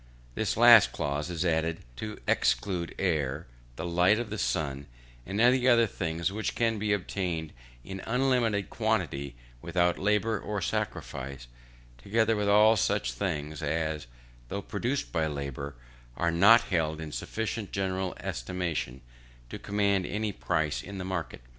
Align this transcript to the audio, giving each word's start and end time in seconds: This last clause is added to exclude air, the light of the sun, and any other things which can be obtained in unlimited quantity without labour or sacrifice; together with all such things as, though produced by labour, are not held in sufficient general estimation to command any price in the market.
This 0.33 0.57
last 0.57 0.91
clause 0.91 1.29
is 1.29 1.45
added 1.45 1.81
to 1.97 2.17
exclude 2.27 2.95
air, 2.97 3.45
the 3.75 3.85
light 3.85 4.17
of 4.17 4.31
the 4.31 4.39
sun, 4.39 4.87
and 5.27 5.39
any 5.39 5.67
other 5.67 5.85
things 5.85 6.31
which 6.31 6.55
can 6.55 6.79
be 6.79 6.91
obtained 6.91 7.53
in 7.83 8.01
unlimited 8.07 8.71
quantity 8.71 9.35
without 9.61 9.99
labour 9.99 10.39
or 10.39 10.59
sacrifice; 10.59 11.45
together 11.99 12.35
with 12.35 12.49
all 12.49 12.75
such 12.75 13.13
things 13.13 13.61
as, 13.61 14.07
though 14.49 14.63
produced 14.63 15.11
by 15.11 15.27
labour, 15.27 15.75
are 16.17 16.31
not 16.31 16.61
held 16.61 16.99
in 16.99 17.11
sufficient 17.11 17.71
general 17.71 18.15
estimation 18.19 19.01
to 19.51 19.59
command 19.59 20.07
any 20.07 20.31
price 20.31 20.81
in 20.81 20.97
the 20.97 21.05
market. 21.05 21.41